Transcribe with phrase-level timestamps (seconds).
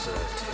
[0.00, 0.49] deserved.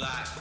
[0.00, 0.40] Black.